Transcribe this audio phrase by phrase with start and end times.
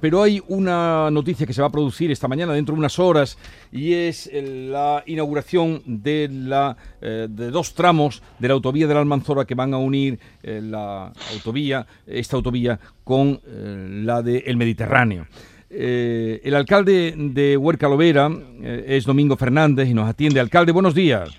[0.00, 3.36] Pero hay una noticia que se va a producir esta mañana, dentro de unas horas,
[3.70, 9.00] y es la inauguración de, la, eh, de dos tramos de la autovía de la
[9.00, 15.26] Almanzora que van a unir eh, la autovía, esta autovía con eh, la del Mediterráneo.
[15.70, 18.30] el alcalde de Huerca Lovera
[18.62, 20.40] es Domingo Fernández y nos atiende.
[20.40, 21.30] Alcalde, buenos días.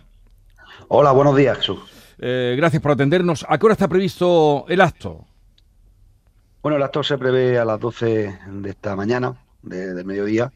[0.87, 1.79] Hola, buenos días, Jesús.
[2.19, 3.45] gracias por atendernos.
[3.49, 5.25] ¿A qué hora está previsto el acto?
[6.63, 10.49] Bueno, el acto se prevé a las 12 de esta mañana, de, mediodía,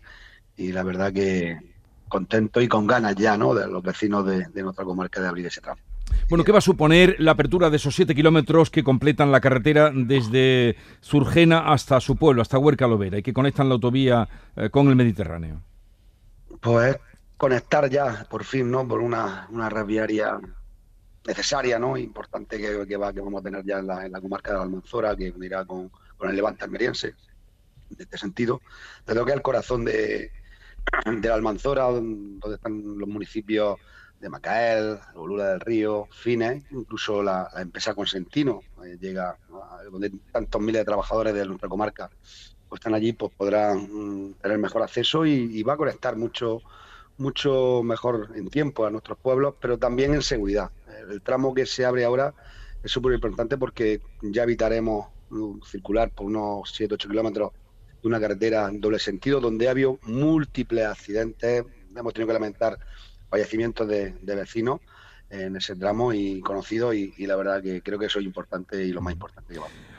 [0.55, 1.59] y la verdad que
[2.07, 5.59] contento y con ganas ya, ¿no?, de los vecinos de, nuestra comarca de abrir ese
[5.59, 5.81] tramo.
[6.29, 9.91] Bueno, ¿qué va a suponer la apertura de esos siete kilómetros que completan la carretera
[9.93, 14.87] desde Surgena hasta su pueblo, hasta Huerca Lovera, y que conectan la autovía eh, con
[14.87, 15.61] el Mediterráneo?
[16.61, 16.95] Pues
[17.35, 20.39] conectar ya, por fin, ¿no?, por una, una red viaria
[21.25, 21.97] necesaria, ¿no?
[21.97, 24.57] Importante que, que, va, que vamos a tener ya en la, en la comarca de
[24.57, 27.15] la Almanzora, que unirá con, con el Levante almeriense,
[27.89, 28.61] en este sentido.
[29.05, 30.31] Desde lo que es el corazón de,
[31.05, 33.79] de la Almanzora, donde están los municipios
[34.19, 39.37] de Macael, Bolula del Río, Fines, incluso la, empresa Consentino eh, llega,
[39.91, 42.09] donde tantos miles de trabajadores de nuestra comarca
[42.67, 46.61] pues están allí, pues podrán mm, tener mejor acceso y, va a conectar mucho,
[47.17, 50.71] mucho mejor en tiempo a nuestros pueblos, pero también en seguridad
[51.09, 52.33] el tramo que se abre ahora
[52.83, 55.07] es súper importante porque ya evitaremos
[55.65, 57.51] circular por unos 7-8 kilómetros
[58.01, 61.65] de una carretera en doble sentido donde ha habido múltiples accidentes.
[61.95, 62.77] Hemos tenido que lamentar
[63.29, 64.79] fallecimientos de, vecinos
[65.29, 68.91] en ese tramo y conocidos y, la verdad que creo que eso es importante y
[68.91, 69.55] lo más importante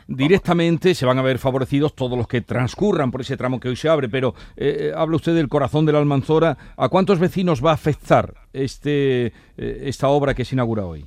[0.06, 3.76] Directamente se van a ver favorecidos todos los que transcurran por ese tramo que hoy
[3.76, 6.56] se abre, pero eh, habla usted del corazón de la Almanzora.
[6.78, 9.32] ¿A cuántos vecinos va a afectar este, eh,
[9.82, 11.06] esta obra que se inaugura hoy?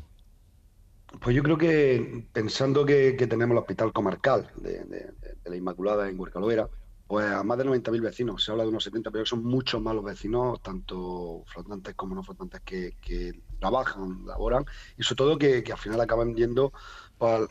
[1.20, 5.14] Pues yo creo que pensando que, tenemos el hospital comarcal de,
[5.46, 6.70] la Inmaculada en Huercalovera,
[7.08, 9.94] pues a más de 90.000 vecinos, se habla de unos 70, pero son muchos más
[9.94, 14.66] los vecinos, tanto flotantes como no flotantes, que, trabajan, laboran,
[14.98, 16.74] y sobre todo que, al final acaban yendo
[17.20, 17.48] al,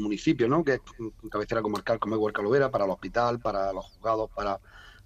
[0.00, 0.64] municipio, ¿no?
[0.64, 0.80] que es
[1.30, 4.58] cabecera comarcal como es Huercalovera, para el hospital, para los juzgados, para,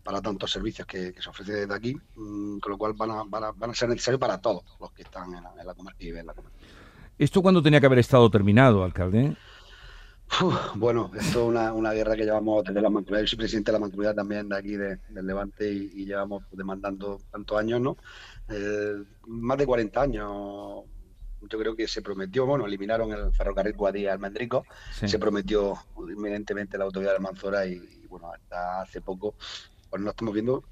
[0.05, 3.71] para tantos servicios que, se ofrecen desde aquí, mm, con lo cual van a, van
[3.71, 6.27] a, ser necesarios para todos los que están en la, en comarca y viven en
[6.29, 6.57] la comarca.
[7.19, 9.37] ¿Esto cuándo tenía que haber estado terminado, alcalde?
[10.75, 13.23] Bueno, esto es una, una, guerra que llevamos desde la mancomunidad.
[13.23, 17.59] Yo soy presidente de la mancomunidad también de aquí del Levante y, llevamos demandando tantos
[17.59, 17.97] años, ¿no?
[18.49, 20.85] Eh, más de 40 años.
[21.49, 26.85] Yo creo que se prometió, bueno, eliminaron el ferrocarril Guadía Almendrico, se prometió inminentemente la
[26.85, 29.35] autovía de Almanzora y, y, bueno, hasta hace poco
[29.89, 30.65] pues no estamos viendo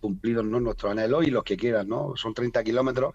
[0.00, 0.60] cumplidos ¿no?
[0.60, 2.16] nuestros anhelos y los que quieran, ¿no?
[2.16, 3.14] Son 30 kilómetros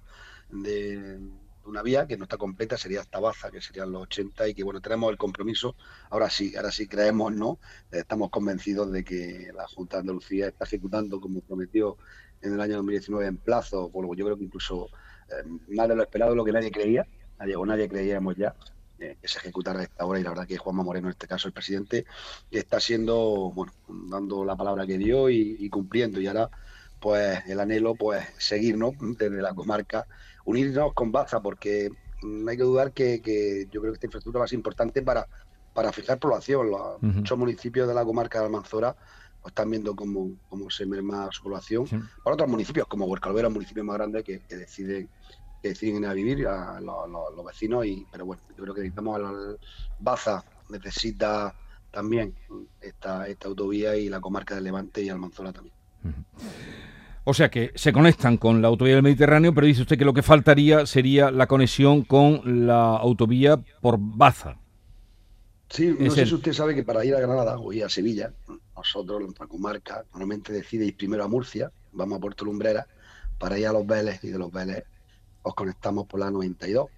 [0.50, 1.20] de
[1.66, 4.64] una vía que no está completa, sería hasta Baza, que serían los 80, y que
[4.64, 5.76] bueno, tenemos el compromiso,
[6.10, 7.60] ahora sí, ahora sí creemos, ¿no?
[7.92, 11.98] Estamos convencidos de que la Junta de Andalucía está ejecutando como prometió
[12.42, 14.90] en el año 2019 en plazo, bueno, yo creo que incluso
[15.30, 17.08] eh, más de lo esperado, lo que nadie creía,
[17.40, 18.56] nadie o nadie creíamos ya,
[19.00, 21.48] eh, que se ejecutara esta hora y la verdad que Juanma Moreno, en este caso
[21.48, 22.06] el presidente,
[22.52, 26.50] está siendo, bueno, dando la palabra que dio y, y cumpliendo y ahora
[27.00, 28.92] pues el anhelo pues seguir, ¿no?
[29.00, 30.08] Desde la comarca
[30.46, 31.90] unirnos con Baza, porque
[32.24, 35.28] no hay que dudar que, yo creo que esta infraestructura va a ser importante para,
[35.74, 36.72] para fijar población.
[36.72, 38.96] Los muchos municipios de la comarca de Almanzora
[39.42, 41.86] pues, están viendo cómo, cómo se merma su población.
[42.24, 45.10] Para otros municipios, como Huercalvera, un municipio más grande que, deciden
[45.62, 47.86] que deciden ir a vivir a los, vecinos.
[47.86, 49.60] y Pero bueno, yo creo que necesitamos al
[50.00, 51.56] Baza, necesita
[51.92, 52.36] también
[52.82, 55.76] esta, esta autovía y la comarca de Levante y Almanzora también.
[57.28, 60.14] O sea que se conectan con la autovía del Mediterráneo, pero dice usted que lo
[60.14, 64.60] que faltaría sería la conexión con la autovía por Baza.
[65.70, 68.32] Sí, no sé si usted sabe que para ir a Granada o ir a Sevilla,
[68.78, 72.86] nosotros, nuestra comarca, normalmente decide ir primero a Murcia, vamos a Puerto Lumbrera,
[73.40, 74.86] para ir a Los Vélez y de Los Vélez
[75.42, 76.90] os conectamos por la 92.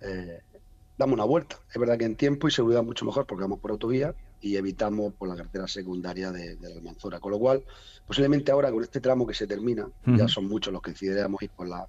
[0.00, 0.40] Eh,
[0.96, 1.56] damos una vuelta.
[1.72, 5.14] Es verdad que en tiempo y seguridad mucho mejor porque vamos por autovía y evitamos
[5.14, 7.20] por la cartera secundaria de, la Almanzora.
[7.20, 7.64] Con lo cual,
[8.06, 11.50] posiblemente ahora con este tramo que se termina, ya son muchos los que decidiremos ir
[11.50, 11.86] por la,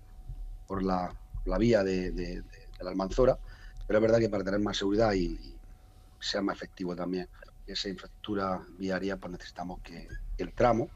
[0.68, 1.13] por la,
[1.57, 2.44] vía de,
[2.81, 3.38] la Almanzora,
[3.88, 5.38] pero es verdad que para tener más seguridad y,
[6.19, 7.27] sea más efectivo también
[7.65, 10.07] esa infraestructura viaria, pues necesitamos que,
[10.38, 10.89] el tramo,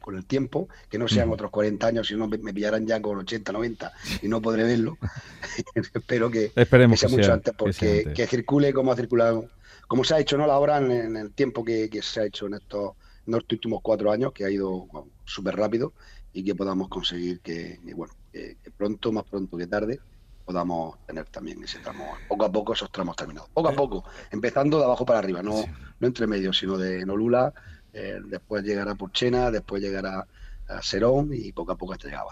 [0.00, 3.18] con el tiempo, que no sean otros 40 años, si no me, pillarán ya con
[3.18, 3.92] 80, 90
[4.22, 4.98] y no podré verlo.
[5.74, 6.52] Espero que,
[6.96, 9.48] sea mucho antes, porque que, circule como ha circulado
[9.86, 10.46] como se ha hecho ¿no?
[10.46, 12.92] la obra en, el tiempo que, se ha hecho en estos,
[13.26, 14.86] últimos cuatro años, que ha ido
[15.24, 15.92] súper rápido
[16.32, 20.00] y que podamos conseguir que, bueno, que, pronto, más pronto que tarde,
[20.44, 23.50] podamos tener también ese tramo, poco a poco esos tramos terminados.
[23.50, 25.62] Poco a poco, empezando de abajo para arriba, no,
[26.00, 27.52] no entre medio, sino de Nolula
[27.92, 30.26] después llegará Purchena, después llegará
[30.68, 32.24] a Serón y poco a poco hasta llegar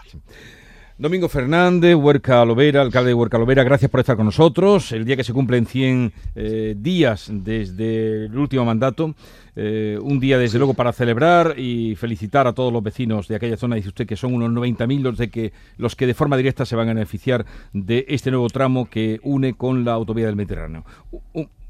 [1.01, 4.91] Domingo Fernández, Huerca Lovera, alcalde de Huerca Lovera, gracias por estar con nosotros.
[4.91, 9.15] El día que se cumplen 100 eh, días desde el último mandato,
[9.55, 13.57] eh, un día desde luego para celebrar y felicitar a todos los vecinos de aquella
[13.57, 16.75] zona, dice usted que son unos 90.000 los, que, los que de forma directa se
[16.75, 20.85] van a beneficiar de este nuevo tramo que une con la autovía del Mediterráneo.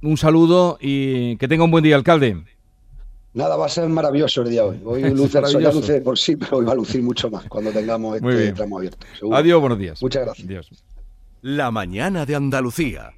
[0.01, 2.43] un saludo y que tenga un buen día, alcalde.
[3.33, 4.79] Nada, va a ser maravilloso el día hoy.
[4.85, 8.17] Hoy luce, ya luce por sí, pero hoy va a lucir mucho más cuando tengamos
[8.17, 9.05] este tramo abierto.
[9.31, 10.01] Adiós, buenos días.
[10.01, 10.47] Muchas gracias.
[10.47, 10.69] Adiós.
[11.41, 13.13] La mañana de Andalucía.